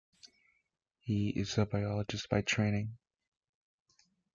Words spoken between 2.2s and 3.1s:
by training.